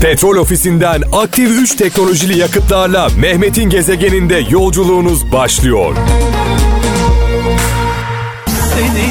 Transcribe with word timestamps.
Petrol 0.00 0.36
ofisinden 0.36 1.02
aktif 1.12 1.50
3 1.50 1.74
teknolojili 1.74 2.38
yakıtlarla 2.38 3.08
Mehmet'in 3.18 3.70
gezegeninde 3.70 4.46
yolculuğunuz 4.50 5.32
başlıyor. 5.32 5.96
Seni, 8.74 9.08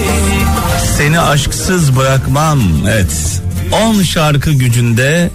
seni 0.98 1.20
aşksız 1.20 1.98
bırakmam. 1.98 2.60
Evet. 2.90 3.42
10 3.72 4.02
şarkı 4.02 4.52
gücünde 4.52 5.30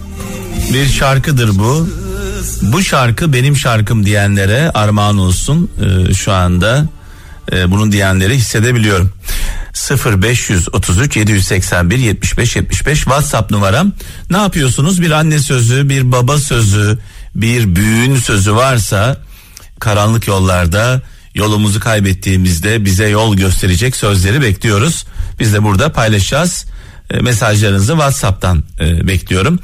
bir 0.72 0.86
şarkıdır 0.86 1.59
bu. 1.59 1.89
Bu 2.62 2.82
şarkı 2.82 3.32
benim 3.32 3.57
şarkım 3.57 4.07
diyenlere 4.07 4.71
armağan 4.71 5.19
olsun 5.19 5.71
ee, 5.80 6.14
şu 6.14 6.32
anda. 6.32 6.87
Ee, 7.53 7.71
bunu 7.71 7.93
diyenleri 7.93 8.35
hissedebiliyorum. 8.35 9.12
0533 9.75 11.16
781 11.16 11.98
75 11.98 12.57
75 12.57 12.98
WhatsApp 12.98 13.50
numaram. 13.50 13.93
Ne 14.30 14.36
yapıyorsunuz? 14.36 15.03
Bir 15.03 15.11
anne 15.11 15.39
sözü, 15.39 15.89
bir 15.89 16.12
baba 16.12 16.39
sözü, 16.39 16.99
bir 17.35 17.77
büyüğün 17.77 18.17
sözü 18.17 18.54
varsa 18.54 19.17
karanlık 19.80 20.29
yollarda 20.29 21.03
yolumuzu 21.35 21.80
kaybettiğimizde 21.80 22.85
bize 22.85 23.08
yol 23.08 23.36
gösterecek 23.36 23.96
sözleri 23.96 24.43
bekliyoruz. 24.43 25.04
Biz 25.41 25.54
de 25.54 25.63
burada 25.63 25.93
paylaşacağız. 25.93 26.66
E, 27.11 27.18
mesajlarınızı 27.18 27.93
WhatsApp'tan 27.93 28.64
e, 28.80 29.08
bekliyorum. 29.08 29.58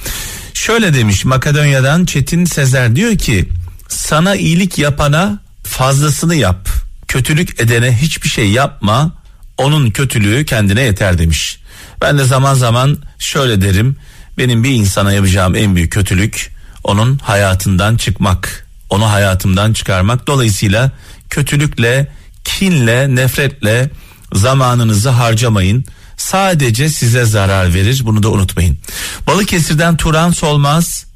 Şöyle 0.55 0.95
demiş 0.95 1.25
Makedonya'dan 1.25 2.05
Çetin 2.05 2.45
Sezer 2.45 2.97
diyor 2.97 3.19
ki 3.19 3.49
sana 3.89 4.37
iyilik 4.37 4.79
yapana 4.79 5.39
fazlasını 5.63 6.35
yap. 6.35 6.69
Kötülük 7.09 7.61
edene 7.61 7.97
hiçbir 7.97 8.29
şey 8.29 8.51
yapma. 8.51 9.13
Onun 9.59 9.91
kötülüğü 9.91 10.45
kendine 10.45 10.81
yeter 10.81 11.19
demiş. 11.19 11.59
Ben 12.01 12.19
de 12.19 12.25
zaman 12.25 12.55
zaman 12.55 12.99
şöyle 13.19 13.61
derim. 13.61 13.97
Benim 14.39 14.65
bir 14.65 14.71
insana 14.71 15.13
yapacağım 15.13 15.55
en 15.55 15.77
büyük 15.77 15.93
kötülük 15.93 16.53
onun 16.85 17.19
hayatından 17.19 17.97
çıkmak. 17.97 18.67
Onu 18.91 19.11
hayatımdan 19.11 19.73
çıkarmak. 19.73 20.27
Dolayısıyla 20.27 20.91
kötülükle, 21.31 22.09
kinle, 22.45 23.15
nefretle 23.15 23.91
zamanınızı 24.33 25.09
harcamayın. 25.09 25.85
Sadece 26.17 26.89
size 26.89 27.25
zarar 27.25 27.75
verir. 27.75 28.01
Bunu 28.05 28.23
da 28.23 28.31
unutmayın. 28.31 28.79
Balıkesir'den 29.27 29.97
Turan 29.97 30.31
Solmaz 30.31 31.07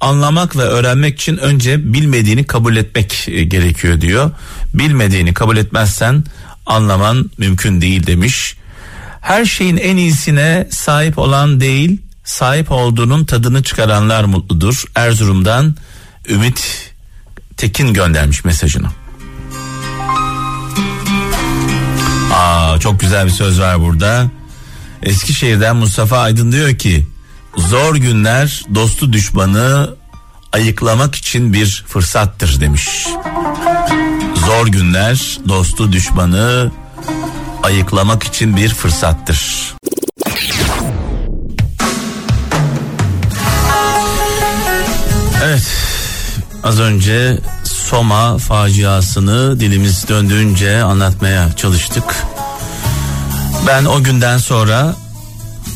anlamak 0.00 0.56
ve 0.56 0.62
öğrenmek 0.62 1.20
için 1.20 1.36
önce 1.36 1.92
bilmediğini 1.92 2.44
kabul 2.44 2.76
etmek 2.76 3.28
e, 3.28 3.44
gerekiyor 3.44 4.00
diyor. 4.00 4.30
Bilmediğini 4.74 5.34
kabul 5.34 5.56
etmezsen 5.56 6.24
anlaman 6.66 7.30
mümkün 7.38 7.80
değil 7.80 8.06
demiş. 8.06 8.56
Her 9.20 9.44
şeyin 9.44 9.76
en 9.76 9.96
iyisine 9.96 10.68
sahip 10.70 11.18
olan 11.18 11.60
değil, 11.60 12.00
sahip 12.24 12.72
olduğunun 12.72 13.24
tadını 13.24 13.62
çıkaranlar 13.62 14.24
mutludur. 14.24 14.84
Erzurum'dan 14.94 15.76
Ümit 16.28 16.92
Tekin 17.56 17.92
göndermiş 17.92 18.44
mesajını. 18.44 18.86
Aa 22.34 22.78
çok 22.80 23.00
güzel 23.00 23.26
bir 23.26 23.30
söz 23.30 23.60
var 23.60 23.80
burada. 23.80 24.30
Eskişehir'den 25.02 25.76
Mustafa 25.76 26.18
Aydın 26.18 26.52
diyor 26.52 26.78
ki 26.78 27.06
zor 27.56 27.96
günler 27.96 28.64
dostu 28.74 29.12
düşmanı 29.12 29.96
ayıklamak 30.52 31.14
için 31.14 31.52
bir 31.52 31.84
fırsattır 31.88 32.60
demiş. 32.60 33.06
Zor 34.56 34.66
günler 34.66 35.38
dostu 35.48 35.92
düşmanı 35.92 36.70
ayıklamak 37.62 38.22
için 38.22 38.56
bir 38.56 38.68
fırsattır. 38.68 39.74
Evet 45.44 45.62
az 46.64 46.80
önce 46.80 47.38
Soma 47.64 48.38
faciasını 48.38 49.60
dilimiz 49.60 50.08
döndüğünce 50.08 50.82
anlatmaya 50.82 51.52
çalıştık. 51.52 52.16
Ben 53.66 53.84
o 53.84 54.02
günden 54.02 54.38
sonra 54.38 54.96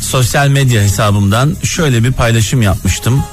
sosyal 0.00 0.48
medya 0.48 0.82
hesabımdan 0.82 1.56
şöyle 1.64 2.04
bir 2.04 2.12
paylaşım 2.12 2.62
yapmıştım. 2.62 3.24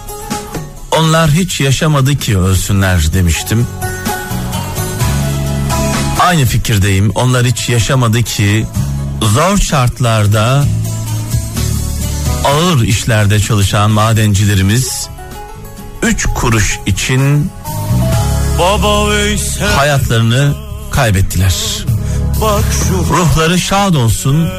Onlar 0.98 1.32
hiç 1.32 1.62
yaşamadı 1.62 2.16
ki 2.16 2.38
ölsünler 2.38 3.14
demiştim. 3.14 3.68
Aynı 6.28 6.46
fikirdeyim. 6.46 7.12
Onlar 7.16 7.46
hiç 7.46 7.70
yaşamadı 7.70 8.24
ki 8.24 8.66
zor 9.22 9.58
şartlarda 9.58 10.66
ağır 12.46 12.82
işlerde 12.82 13.40
çalışan 13.40 13.92
madencilerimiz 13.92 15.10
üç 16.04 16.26
kuruş 16.26 16.80
için 16.86 17.52
hayatlarını 19.76 20.56
kaybettiler. 20.92 21.56
Ruhları 23.10 23.60
şad 23.60 23.94
olsun, 23.94 24.50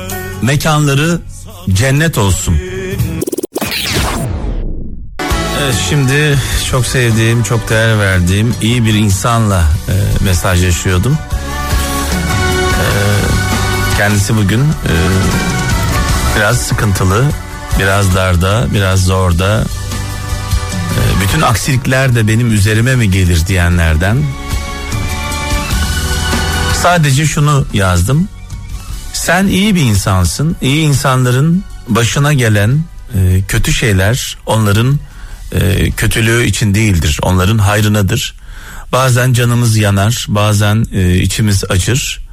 mekanları 0.42 1.20
cennet 1.72 2.18
olsun. 2.18 2.56
Evet 5.62 5.74
şimdi 5.88 6.38
çok 6.70 6.86
sevdiğim, 6.86 7.42
çok 7.42 7.70
değer 7.70 7.98
verdiğim 7.98 8.54
iyi 8.62 8.84
bir 8.84 8.94
insanla 8.94 9.62
e, 9.88 10.24
mesajlaşıyordum. 10.24 11.18
Kendisi 13.98 14.36
bugün 14.36 14.60
e, 14.60 14.94
biraz 16.36 16.58
sıkıntılı, 16.58 17.24
biraz 17.78 18.14
darda, 18.14 18.66
biraz 18.74 19.04
zorda. 19.04 19.64
E, 20.94 21.00
bütün 21.22 21.40
aksilikler 21.40 22.14
de 22.14 22.28
benim 22.28 22.52
üzerime 22.52 22.96
mi 22.96 23.10
gelir 23.10 23.46
diyenlerden. 23.46 24.16
Sadece 26.74 27.26
şunu 27.26 27.66
yazdım. 27.72 28.28
Sen 29.12 29.46
iyi 29.46 29.74
bir 29.74 29.82
insansın. 29.82 30.56
İyi 30.60 30.86
insanların 30.86 31.64
başına 31.88 32.32
gelen 32.32 32.80
e, 33.14 33.42
kötü 33.48 33.72
şeyler 33.72 34.38
onların 34.46 34.98
e, 35.52 35.90
kötülüğü 35.90 36.44
için 36.44 36.74
değildir. 36.74 37.18
Onların 37.22 37.58
hayrınadır. 37.58 38.34
Bazen 38.92 39.32
canımız 39.32 39.76
yanar, 39.76 40.26
bazen 40.28 40.86
e, 40.92 41.16
içimiz 41.16 41.64
acır. 41.70 42.27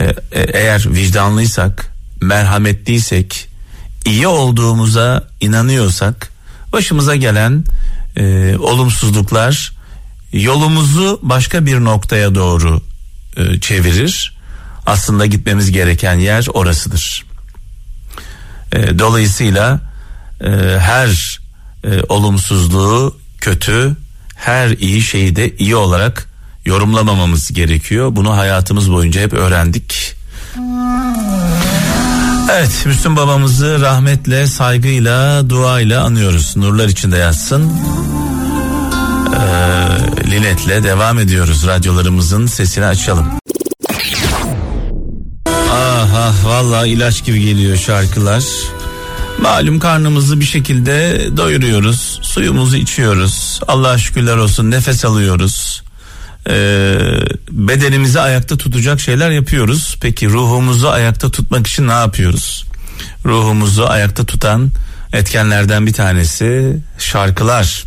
E, 0.00 0.04
e, 0.04 0.14
eğer 0.40 0.94
vicdanlıysak, 0.94 1.92
merhametliysek, 2.20 3.48
iyi 4.04 4.26
olduğumuza 4.26 5.28
inanıyorsak, 5.40 6.30
başımıza 6.72 7.16
gelen 7.16 7.64
e, 8.16 8.56
olumsuzluklar 8.56 9.72
yolumuzu 10.32 11.20
başka 11.22 11.66
bir 11.66 11.80
noktaya 11.80 12.34
doğru 12.34 12.80
e, 13.36 13.60
çevirir. 13.60 14.36
Aslında 14.86 15.26
gitmemiz 15.26 15.72
gereken 15.72 16.14
yer 16.14 16.46
orasıdır. 16.54 17.24
E, 18.72 18.98
dolayısıyla 18.98 19.80
e, 20.40 20.48
her 20.78 21.40
e, 21.84 22.02
olumsuzluğu 22.08 23.18
kötü, 23.38 23.96
her 24.36 24.70
iyi 24.70 25.02
şeyi 25.02 25.36
de 25.36 25.56
iyi 25.56 25.76
olarak 25.76 26.28
yorumlamamamız 26.66 27.52
gerekiyor. 27.52 28.16
Bunu 28.16 28.36
hayatımız 28.36 28.92
boyunca 28.92 29.20
hep 29.20 29.32
öğrendik. 29.32 30.16
Evet 32.52 32.86
Müslüm 32.86 33.16
babamızı 33.16 33.80
rahmetle, 33.80 34.46
saygıyla, 34.46 35.50
duayla 35.50 36.04
anıyoruz. 36.04 36.56
Nurlar 36.56 36.88
içinde 36.88 37.16
yatsın. 37.16 37.72
Ee, 39.34 40.30
Lilet'le 40.30 40.84
devam 40.84 41.18
ediyoruz. 41.18 41.66
Radyolarımızın 41.66 42.46
sesini 42.46 42.84
açalım. 42.84 43.26
Ah 45.70 46.08
ah 46.16 46.44
vallahi 46.44 46.88
ilaç 46.88 47.24
gibi 47.24 47.40
geliyor 47.40 47.76
şarkılar. 47.76 48.44
Malum 49.40 49.78
karnımızı 49.78 50.40
bir 50.40 50.44
şekilde 50.44 51.26
doyuruyoruz. 51.36 52.20
Suyumuzu 52.22 52.76
içiyoruz. 52.76 53.60
Allah 53.68 53.98
şükürler 53.98 54.36
olsun 54.36 54.70
nefes 54.70 55.04
alıyoruz. 55.04 55.85
Ee, 56.50 56.98
bedenimizi 57.50 58.20
ayakta 58.20 58.56
tutacak 58.56 59.00
şeyler 59.00 59.30
yapıyoruz. 59.30 59.96
Peki 60.00 60.28
ruhumuzu 60.28 60.88
ayakta 60.88 61.30
tutmak 61.30 61.66
için 61.66 61.88
ne 61.88 61.92
yapıyoruz? 61.92 62.66
Ruhumuzu 63.24 63.84
ayakta 63.84 64.24
tutan 64.24 64.70
etkenlerden 65.12 65.86
bir 65.86 65.92
tanesi 65.92 66.76
şarkılar. 66.98 67.84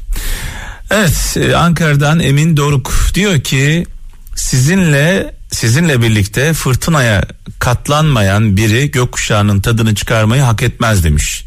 Evet 0.91 1.37
e, 1.37 1.55
Ankara'dan 1.55 2.19
Emin 2.19 2.57
Doruk 2.57 2.93
diyor 3.13 3.39
ki 3.39 3.85
sizinle 4.35 5.35
sizinle 5.51 6.01
birlikte 6.01 6.53
fırtınaya 6.53 7.23
katlanmayan 7.59 8.57
biri 8.57 8.91
gökkuşağının 8.91 9.61
tadını 9.61 9.95
çıkarmayı 9.95 10.41
hak 10.41 10.63
etmez 10.63 11.03
demiş. 11.03 11.43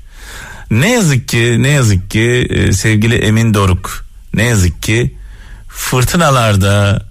Ne 0.71 0.93
yazık 0.93 1.29
ki 1.29 1.57
ne 1.59 1.69
yazık 1.69 2.11
ki 2.11 2.47
e, 2.51 2.73
sevgili 2.73 3.15
Emin 3.15 3.55
Doruk 3.55 4.07
ne 4.35 4.43
yazık 4.43 4.83
ki 4.83 5.15
fırtınalarda 5.75 7.03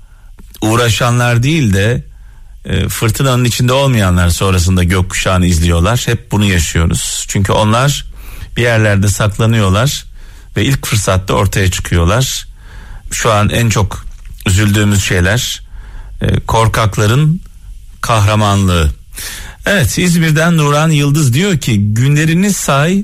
uğraşanlar 0.62 1.44
değil 1.44 1.74
de 1.74 2.04
e, 2.66 2.88
fırtınanın 2.90 3.46
içinde 3.46 3.74
olmayanlar 3.74 4.30
sonrasında 4.30 4.84
gökkuşağını 4.84 5.46
izliyorlar. 5.46 6.04
Hep 6.06 6.32
bunu 6.32 6.46
yaşıyoruz. 6.46 7.26
Çünkü 7.28 7.52
onlar 7.52 8.06
bir 8.58 8.62
yerlerde 8.62 9.08
saklanıyorlar. 9.08 10.06
ve 10.58 10.66
ilk 10.66 10.86
fırsatta 10.86 11.34
ortaya 11.34 11.72
çıkıyorlar. 11.72 12.48
Şu 13.12 13.32
an 13.32 13.50
en 13.50 13.70
çok 13.70 14.06
üzüldüğümüz 14.48 15.04
şeyler 15.04 15.62
e, 16.22 16.40
korkakların 16.40 17.42
kahramanlığı. 18.02 18.92
Evet 19.66 19.98
İzmir'den 19.98 20.58
Nuran 20.58 20.90
Yıldız 20.90 21.34
diyor 21.34 21.58
ki 21.58 21.94
günlerini 21.94 22.54
say, 22.54 23.04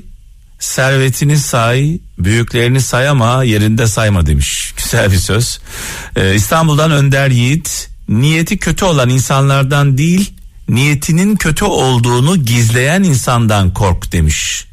servetini 0.58 1.38
say, 1.38 1.98
büyüklerini 2.18 2.80
say 2.80 3.08
ama 3.08 3.44
yerinde 3.44 3.86
sayma 3.86 4.26
demiş. 4.26 4.74
Güzel 4.90 5.12
bir 5.12 5.16
söz. 5.16 5.58
Ee, 6.16 6.34
İstanbul'dan 6.34 6.90
Önder 6.90 7.30
Yiğit 7.30 7.90
niyeti 8.08 8.58
kötü 8.58 8.84
olan 8.84 9.08
insanlardan 9.08 9.98
değil 9.98 10.32
niyetinin 10.68 11.36
kötü 11.36 11.64
olduğunu 11.64 12.36
gizleyen 12.36 13.02
insandan 13.02 13.74
kork 13.74 14.12
demiş. 14.12 14.66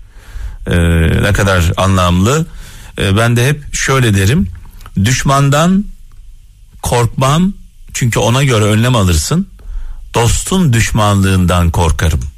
Ee, 0.67 0.75
ne 1.23 1.33
kadar 1.33 1.71
anlamlı. 1.77 2.45
Ee, 2.99 3.17
ben 3.17 3.37
de 3.37 3.47
hep 3.47 3.75
şöyle 3.75 4.13
derim. 4.13 4.47
Düşmandan 5.05 5.85
korkmam 6.81 7.53
çünkü 7.93 8.19
ona 8.19 8.43
göre 8.43 8.63
önlem 8.63 8.95
alırsın. 8.95 9.47
Dostun 10.13 10.73
düşmanlığından 10.73 11.71
korkarım. 11.71 12.34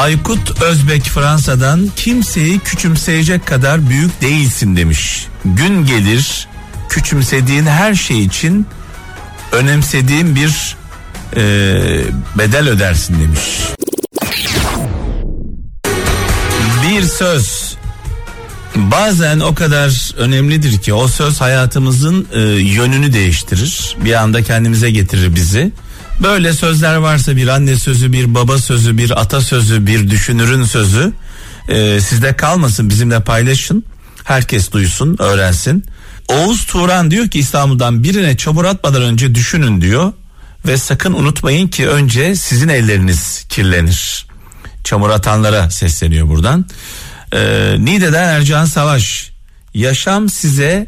Aykut 0.00 0.62
Özbek 0.62 1.02
Fransa'dan 1.02 1.90
kimseyi 1.96 2.58
küçümseyecek 2.58 3.46
kadar 3.46 3.88
büyük 3.88 4.20
değilsin 4.20 4.76
demiş. 4.76 5.26
Gün 5.44 5.86
gelir 5.86 6.48
küçümsediğin 6.88 7.66
her 7.66 7.94
şey 7.94 8.24
için 8.24 8.66
önemsediğin 9.52 10.36
bir 10.36 10.76
e, 11.36 11.42
bedel 12.38 12.68
ödersin 12.68 13.20
demiş. 13.20 13.40
Bir 16.82 17.02
söz 17.02 17.76
bazen 18.76 19.40
o 19.40 19.54
kadar 19.54 20.14
önemlidir 20.16 20.78
ki 20.78 20.94
o 20.94 21.08
söz 21.08 21.40
hayatımızın 21.40 22.26
e, 22.32 22.40
yönünü 22.50 23.12
değiştirir. 23.12 23.96
Bir 24.04 24.12
anda 24.14 24.42
kendimize 24.42 24.90
getirir 24.90 25.34
bizi. 25.34 25.72
Böyle 26.22 26.52
sözler 26.52 26.96
varsa 26.96 27.36
bir 27.36 27.48
anne 27.48 27.76
sözü, 27.76 28.12
bir 28.12 28.34
baba 28.34 28.58
sözü, 28.58 28.98
bir 28.98 29.20
ata 29.20 29.40
sözü, 29.40 29.86
bir 29.86 30.10
düşünürün 30.10 30.64
sözü 30.64 31.12
e, 31.68 32.00
sizde 32.00 32.36
kalmasın 32.36 32.88
bizimle 32.88 33.20
paylaşın. 33.20 33.84
Herkes 34.24 34.72
duysun, 34.72 35.16
öğrensin. 35.18 35.84
Oğuz 36.28 36.66
Turan 36.66 37.10
diyor 37.10 37.28
ki 37.28 37.38
İstanbul'dan 37.38 38.02
birine 38.02 38.36
çamur 38.36 38.64
atmadan 38.64 39.02
önce 39.02 39.34
düşünün 39.34 39.80
diyor. 39.80 40.12
Ve 40.66 40.76
sakın 40.76 41.12
unutmayın 41.12 41.68
ki 41.68 41.88
önce 41.88 42.36
sizin 42.36 42.68
elleriniz 42.68 43.44
kirlenir. 43.48 44.26
Çamur 44.84 45.10
atanlara 45.10 45.70
sesleniyor 45.70 46.28
buradan. 46.28 46.66
Ee, 47.32 47.76
Niğde'den 47.78 48.28
Ercan 48.28 48.64
Savaş. 48.64 49.30
Yaşam 49.74 50.28
size 50.28 50.86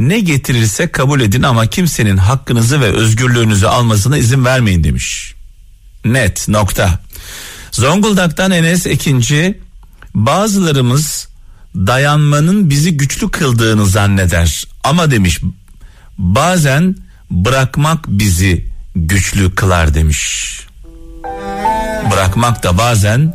ne 0.00 0.20
getirirse 0.20 0.92
kabul 0.92 1.20
edin 1.20 1.42
ama 1.42 1.66
kimsenin 1.66 2.16
hakkınızı 2.16 2.80
ve 2.80 2.86
özgürlüğünüzü 2.86 3.66
almasına 3.66 4.16
izin 4.16 4.44
vermeyin 4.44 4.84
demiş. 4.84 5.34
Net 6.04 6.48
nokta. 6.48 6.98
Zonguldak'tan 7.70 8.50
Enes 8.50 8.86
Ekinci 8.86 9.60
bazılarımız 10.14 11.28
dayanmanın 11.74 12.70
bizi 12.70 12.96
güçlü 12.96 13.30
kıldığını 13.30 13.86
zanneder 13.86 14.64
ama 14.84 15.10
demiş 15.10 15.40
bazen 16.18 16.96
bırakmak 17.30 18.08
bizi 18.08 18.66
güçlü 18.96 19.54
kılar 19.54 19.94
demiş. 19.94 20.50
Bırakmak 22.12 22.62
da 22.62 22.78
bazen 22.78 23.34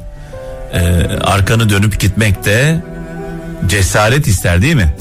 e, 0.74 0.80
arkanı 1.24 1.70
dönüp 1.70 2.00
gitmek 2.00 2.46
de 2.46 2.84
cesaret 3.68 4.28
ister 4.28 4.62
değil 4.62 4.76
mi? 4.76 4.96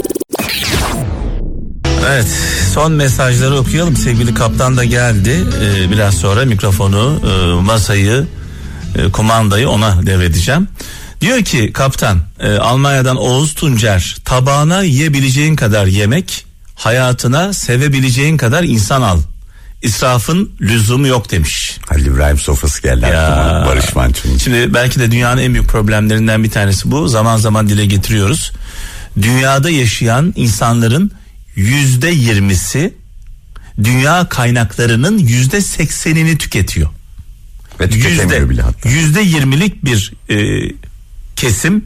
Evet 2.07 2.27
son 2.75 2.93
mesajları 2.93 3.55
okuyalım 3.57 3.97
sevgili 3.97 4.35
kaptan 4.35 4.77
da 4.77 4.85
geldi 4.85 5.45
ee, 5.63 5.91
biraz 5.91 6.15
sonra 6.15 6.45
mikrofonu 6.45 7.21
e, 7.25 7.63
masayı 7.63 8.27
e, 8.99 9.11
kumandayı 9.11 9.69
ona 9.69 10.07
devredeceğim. 10.07 10.69
Diyor 11.21 11.43
ki 11.43 11.73
kaptan 11.73 12.19
e, 12.41 12.57
Almanya'dan 12.57 13.17
Oğuz 13.17 13.55
Tuncer 13.55 14.17
tabağına 14.25 14.83
yiyebileceğin 14.83 15.57
kadar 15.57 15.87
yemek 15.87 16.47
hayatına 16.75 17.53
sevebileceğin 17.53 18.37
kadar 18.37 18.63
insan 18.63 19.03
al. 19.03 19.21
İsrafın 19.83 20.51
lüzumu 20.61 21.07
yok 21.07 21.31
demiş. 21.31 21.79
Halil 21.89 22.07
İbrahim 22.07 22.39
sofrası 22.39 22.83
geldi 22.83 23.05
Ya. 23.13 23.27
aklıma 23.27 23.67
Barış 23.67 23.95
Manço'nun. 23.95 24.39
Şimdi 24.39 24.75
belki 24.75 25.01
de 25.01 25.11
dünyanın 25.11 25.41
en 25.43 25.55
büyük 25.55 25.69
problemlerinden 25.69 26.45
bir 26.45 26.51
tanesi 26.51 26.91
bu. 26.91 27.09
Zaman 27.09 27.37
zaman 27.37 27.69
dile 27.69 27.87
getiriyoruz. 27.87 28.53
Dünyada 29.23 29.71
yaşayan 29.71 30.33
insanların 30.37 31.11
yüzde 31.57 32.09
yirmisi 32.09 32.95
dünya 33.85 34.29
kaynaklarının 34.29 35.19
yüzde 35.19 35.61
seksenini 35.61 36.39
tüketiyor. 36.39 36.91
Ve 37.81 37.91
tüketemiyor 37.91 38.23
Yüzde 38.41 38.51
bile 38.51 38.63
hatta. 38.63 38.89
yüzde 38.89 39.21
yirmilik 39.21 39.85
bir 39.85 40.13
e, 40.31 40.37
kesim 41.37 41.85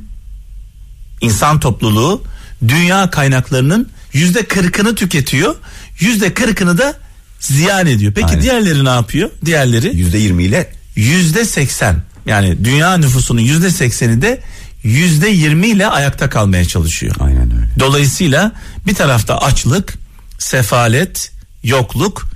insan 1.20 1.61
topluluğu 1.61 2.23
dünya 2.69 3.11
kaynaklarının 3.11 3.88
yüzde 4.12 4.43
kırkını 4.43 4.94
tüketiyor. 4.94 5.55
Yüzde 6.00 6.35
kırkını 6.35 6.79
da 6.79 6.97
ziyan 7.41 7.87
ediyor. 7.87 8.12
Peki 8.12 8.26
Aynen. 8.26 8.43
diğerleri 8.43 8.85
ne 8.85 8.88
yapıyor? 8.88 9.31
Diğerleri 9.44 9.97
Yüzde 9.97 10.19
yirmi 10.19 10.44
ile 10.44 10.73
yüzde 10.97 11.44
seksen 11.44 12.03
yani 12.26 12.65
dünya 12.65 12.97
nüfusunun 12.97 13.41
yüzde 13.41 13.70
sekseni 13.70 14.23
de 14.23 14.41
yüzde 14.83 15.29
yirmi 15.29 15.67
ile 15.67 15.87
ayakta 15.87 16.31
kalmaya 16.31 16.65
çalışıyor. 16.65 17.15
aynen 17.21 17.57
öyle. 17.57 17.69
Dolayısıyla 17.79 18.53
bir 18.87 18.95
tarafta 18.95 19.39
açlık, 19.39 19.95
sefalet, 20.39 21.33
yokluk, 21.63 22.29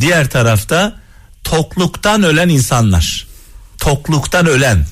diğer 0.00 0.30
tarafta 0.30 0.96
tokluktan 1.44 2.22
ölen 2.22 2.48
insanlar. 2.48 3.26
Tokluktan 3.78 4.46
ölen, 4.46 4.86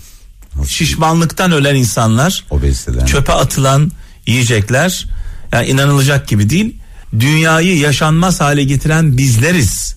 şişmanlıktan 0.67 1.53
ölen 1.53 1.75
insanlar, 1.75 2.45
Obeziteden. 2.51 3.07
çöpe 3.07 3.33
atılan 3.33 3.93
yiyecekler. 4.27 5.07
Yani 5.53 5.67
inanılacak 5.67 6.29
gibi 6.29 6.51
değil. 6.51 6.77
Dünyayı 7.21 7.79
yaşanmaz 7.79 8.41
hale 8.41 8.65
getiren 8.65 9.19
bizleriz. 9.19 9.97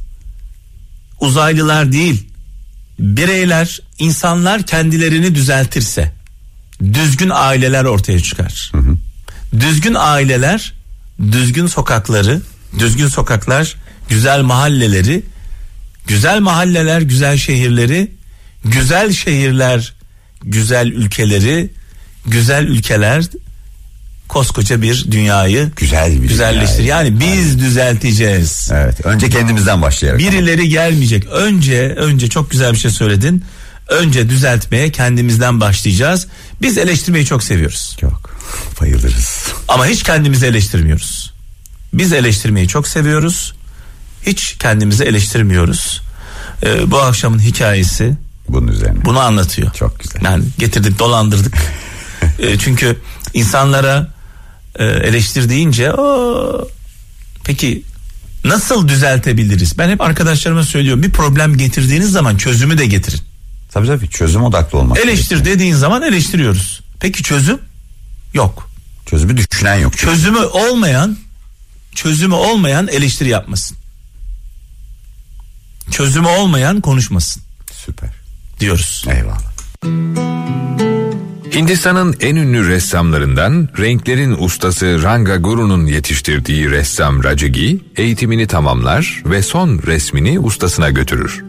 Uzaylılar 1.20 1.91
değil. 1.91 2.27
Bireyler, 3.00 3.80
insanlar 4.00 4.63
kendilerini 4.63 5.36
düzeltirse 5.36 6.12
düzgün 6.93 7.29
aileler 7.33 7.83
ortaya 7.83 8.19
çıkar. 8.19 8.71
Düzgün 9.59 9.95
aileler, 10.00 10.73
düzgün 11.31 11.67
sokakları, 11.67 12.41
düzgün 12.79 13.07
sokaklar, 13.07 13.75
güzel 14.09 14.41
mahalleleri, 14.41 15.23
güzel 16.07 16.39
mahalleler, 16.39 17.01
güzel 17.01 17.38
şehirleri, 17.38 18.11
güzel 18.65 19.13
şehirler, 19.13 19.93
güzel 20.43 20.88
ülkeleri, 20.88 21.69
güzel 22.25 22.63
ülkeler 22.67 23.23
koskoca 24.27 24.81
bir 24.81 25.05
dünyayı 25.11 25.71
Güzel 25.75 26.21
bir 26.21 26.27
güzelleştir. 26.27 26.83
dünyayı. 26.83 27.07
Yani 27.07 27.19
biz 27.19 27.59
düzelteceğiz. 27.59 28.69
Evet. 28.73 29.05
Önce 29.05 29.29
kendimizden 29.29 29.81
başlayarak. 29.81 30.19
Birileri 30.19 30.69
gelmeyecek. 30.69 31.25
Önce 31.27 31.81
önce 31.97 32.27
çok 32.29 32.51
güzel 32.51 32.73
bir 32.73 32.77
şey 32.77 32.91
söyledin. 32.91 33.43
Önce 33.91 34.29
düzeltmeye 34.29 34.91
kendimizden 34.91 35.62
başlayacağız. 35.62 36.27
Biz 36.62 36.77
eleştirmeyi 36.77 37.25
çok 37.25 37.43
seviyoruz. 37.43 37.98
Yok. 38.01 38.36
Bayılırız. 38.81 39.43
Ama 39.67 39.86
hiç 39.86 40.03
kendimizi 40.03 40.45
eleştirmiyoruz. 40.45 41.33
Biz 41.93 42.13
eleştirmeyi 42.13 42.67
çok 42.67 42.88
seviyoruz. 42.88 43.53
Hiç 44.25 44.55
kendimizi 44.60 45.03
eleştirmiyoruz. 45.03 46.01
Ee, 46.63 46.91
bu 46.91 47.00
akşamın 47.01 47.39
hikayesi 47.39 48.13
Bunun 48.50 48.67
üzerine. 48.67 49.05
bunu 49.05 49.19
anlatıyor. 49.19 49.74
Çok 49.74 50.00
güzel. 50.00 50.21
Yani 50.24 50.43
getirdik 50.57 51.00
dolandırdık. 51.00 51.53
Ee, 52.39 52.57
çünkü 52.60 52.98
insanlara 53.33 54.13
e, 54.79 54.86
eleştir 54.86 55.50
deyince 55.50 55.91
"Aa, 55.91 56.65
peki 57.43 57.83
nasıl 58.45 58.88
düzeltebiliriz? 58.88 59.77
Ben 59.77 59.89
hep 59.89 60.01
arkadaşlarıma 60.01 60.63
söylüyorum 60.63 61.03
bir 61.03 61.12
problem 61.12 61.57
getirdiğiniz 61.57 62.12
zaman 62.12 62.38
çözümü 62.38 62.77
de 62.77 62.86
getirin. 62.86 63.19
Tabii 63.72 63.88
tabii 63.88 64.10
çözüm 64.10 64.44
odaklı 64.44 64.78
olmak. 64.78 64.98
Eleştir 64.98 65.36
gerekiyor. 65.36 65.56
dediğin 65.56 65.74
zaman 65.75 66.01
eleştiriyoruz. 66.01 66.82
Peki 67.00 67.24
çözüm? 67.24 67.60
Yok. 68.34 68.70
Çözümü 69.06 69.38
düşünen 69.38 69.75
yok. 69.75 69.94
çünkü. 69.98 70.13
Çözümü 70.13 70.40
olmayan 70.40 71.18
çözümü 71.96 72.34
olmayan 72.34 72.88
eleştiri 72.88 73.30
yapmasın. 73.30 73.78
Çözümü 75.92 76.28
olmayan 76.28 76.82
konuşmasın 76.82 77.44
Süper. 77.72 78.10
diyoruz. 78.60 79.06
Eyvallah. 79.10 79.51
Hindistan'ın 81.56 82.16
en 82.20 82.36
ünlü 82.36 82.68
ressamlarından 82.68 83.70
renklerin 83.78 84.36
ustası 84.40 85.04
Ranga 85.04 85.36
Guru'nun 85.36 85.86
yetiştirdiği 85.86 86.72
ressam 86.72 87.24
Rajagi 87.24 87.82
eğitimini 87.98 88.48
tamamlar 88.48 89.22
ve 89.25 89.42
son 89.42 89.82
resmini 89.86 90.40
ustasına 90.40 90.90
götürür. 90.90 91.44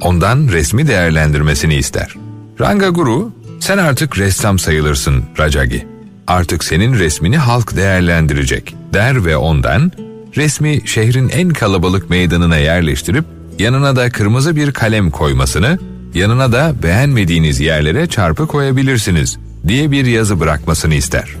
Ondan 0.00 0.48
resmi 0.48 0.86
değerlendirmesini 0.86 1.74
ister. 1.74 2.14
Ranga 2.60 2.88
Guru, 2.88 3.32
sen 3.60 3.78
artık 3.78 4.18
ressam 4.18 4.58
sayılırsın 4.58 5.24
Rajagi. 5.38 5.86
Artık 6.26 6.64
senin 6.64 6.94
resmini 6.94 7.38
halk 7.38 7.76
değerlendirecek 7.76 8.74
der 8.92 9.24
ve 9.24 9.36
ondan 9.36 9.92
resmi 10.36 10.80
şehrin 10.84 11.28
en 11.28 11.48
kalabalık 11.48 12.10
meydanına 12.10 12.56
yerleştirip 12.56 13.24
yanına 13.58 13.96
da 13.96 14.10
kırmızı 14.10 14.56
bir 14.56 14.72
kalem 14.72 15.10
koymasını 15.10 15.78
yanına 16.14 16.52
da 16.52 16.74
beğenmediğiniz 16.82 17.60
yerlere 17.60 18.06
çarpı 18.06 18.46
koyabilirsiniz 18.46 19.38
diye 19.68 19.90
bir 19.90 20.06
yazı 20.06 20.40
bırakmasını 20.40 20.94
ister. 20.94 21.36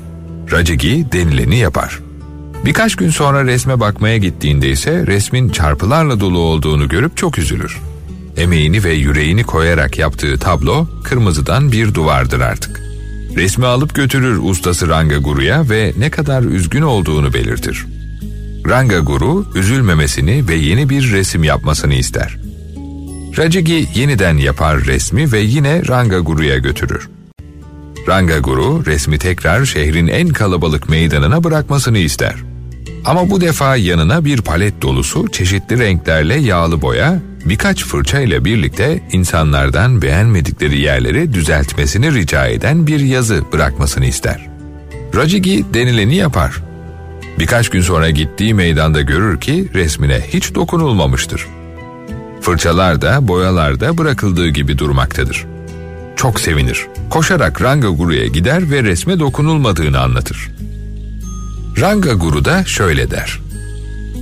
Racigi 0.52 1.06
denileni 1.12 1.56
yapar. 1.58 1.98
Birkaç 2.64 2.96
gün 2.96 3.10
sonra 3.10 3.44
resme 3.44 3.80
bakmaya 3.80 4.16
gittiğinde 4.16 4.70
ise 4.70 5.06
resmin 5.06 5.48
çarpılarla 5.48 6.20
dolu 6.20 6.38
olduğunu 6.38 6.88
görüp 6.88 7.16
çok 7.16 7.38
üzülür. 7.38 7.78
Emeğini 8.36 8.84
ve 8.84 8.92
yüreğini 8.92 9.44
koyarak 9.44 9.98
yaptığı 9.98 10.38
tablo 10.38 10.86
kırmızıdan 11.04 11.72
bir 11.72 11.94
duvardır 11.94 12.40
artık. 12.40 12.80
Resmi 13.36 13.66
alıp 13.66 13.94
götürür 13.94 14.40
ustası 14.42 14.88
Ranga 14.88 15.16
Guru'ya 15.16 15.70
ve 15.70 15.92
ne 15.98 16.10
kadar 16.10 16.42
üzgün 16.42 16.82
olduğunu 16.82 17.34
belirtir. 17.34 17.86
Ranga 18.68 18.98
Guru 18.98 19.46
üzülmemesini 19.54 20.48
ve 20.48 20.54
yeni 20.54 20.88
bir 20.88 21.12
resim 21.12 21.44
yapmasını 21.44 21.94
ister. 21.94 22.38
Rajigi 23.38 23.88
yeniden 23.94 24.36
yapar 24.36 24.84
resmi 24.84 25.32
ve 25.32 25.40
yine 25.40 25.82
Ranga 25.88 26.18
Guru'ya 26.18 26.58
götürür. 26.58 27.08
Ranga 28.08 28.38
Guru 28.38 28.86
resmi 28.86 29.18
tekrar 29.18 29.64
şehrin 29.64 30.06
en 30.06 30.28
kalabalık 30.28 30.88
meydanına 30.88 31.44
bırakmasını 31.44 31.98
ister. 31.98 32.34
Ama 33.04 33.30
bu 33.30 33.40
defa 33.40 33.76
yanına 33.76 34.24
bir 34.24 34.42
palet 34.42 34.82
dolusu 34.82 35.28
çeşitli 35.32 35.78
renklerle 35.78 36.34
yağlı 36.34 36.82
boya, 36.82 37.20
birkaç 37.44 37.84
fırça 37.84 38.20
ile 38.20 38.44
birlikte 38.44 39.02
insanlardan 39.12 40.02
beğenmedikleri 40.02 40.80
yerleri 40.80 41.32
düzeltmesini 41.34 42.14
rica 42.14 42.46
eden 42.46 42.86
bir 42.86 43.00
yazı 43.00 43.44
bırakmasını 43.52 44.06
ister. 44.06 44.48
Rajigi 45.14 45.64
denileni 45.74 46.16
yapar. 46.16 46.62
Birkaç 47.38 47.68
gün 47.68 47.80
sonra 47.80 48.10
gittiği 48.10 48.54
meydanda 48.54 49.00
görür 49.02 49.40
ki 49.40 49.68
resmine 49.74 50.20
hiç 50.28 50.54
dokunulmamıştır. 50.54 51.46
Fırçalar 52.40 53.02
da 53.02 53.28
boyalar 53.28 53.80
da 53.80 53.98
bırakıldığı 53.98 54.48
gibi 54.48 54.78
durmaktadır. 54.78 55.46
Çok 56.16 56.40
sevinir. 56.40 56.86
Koşarak 57.10 57.62
Ranga 57.62 57.88
Guru'ya 57.88 58.26
gider 58.26 58.70
ve 58.70 58.82
resme 58.82 59.18
dokunulmadığını 59.18 60.00
anlatır. 60.00 60.50
Ranga 61.78 62.12
Guru 62.12 62.44
da 62.44 62.64
şöyle 62.64 63.10
der. 63.10 63.40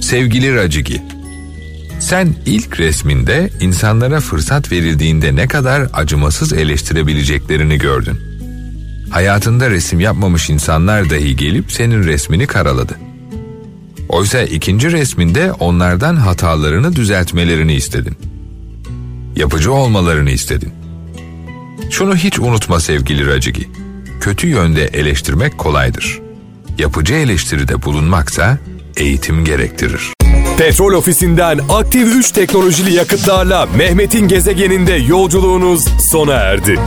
Sevgili 0.00 0.54
Racigi, 0.54 1.02
sen 2.00 2.34
ilk 2.46 2.80
resminde 2.80 3.50
insanlara 3.60 4.20
fırsat 4.20 4.72
verildiğinde 4.72 5.36
ne 5.36 5.48
kadar 5.48 5.88
acımasız 5.92 6.52
eleştirebileceklerini 6.52 7.78
gördün. 7.78 8.18
Hayatında 9.10 9.70
resim 9.70 10.00
yapmamış 10.00 10.50
insanlar 10.50 11.10
dahi 11.10 11.36
gelip 11.36 11.72
senin 11.72 12.04
resmini 12.04 12.46
karaladı. 12.46 12.96
Oysa 14.08 14.42
ikinci 14.42 14.92
resminde 14.92 15.52
onlardan 15.52 16.16
hatalarını 16.16 16.96
düzeltmelerini 16.96 17.74
istedin. 17.74 18.16
Yapıcı 19.36 19.72
olmalarını 19.72 20.30
istedin. 20.30 20.72
Şunu 21.90 22.16
hiç 22.16 22.38
unutma 22.38 22.80
sevgili 22.80 23.26
Racigi. 23.26 23.68
Kötü 24.20 24.46
yönde 24.46 24.84
eleştirmek 24.84 25.58
kolaydır. 25.58 26.27
Yapıcı 26.78 27.14
eleştiride 27.14 27.82
bulunmaksa 27.82 28.58
eğitim 28.96 29.44
gerektirir. 29.44 30.12
Petrol 30.58 30.92
ofisinden 30.92 31.60
aktif 31.68 32.16
3 32.16 32.30
teknolojili 32.30 32.94
yakıtlarla 32.94 33.66
Mehmet'in 33.66 34.28
gezegeninde 34.28 34.92
yolculuğunuz 34.92 35.84
sona 36.10 36.32
erdi. 36.32 36.80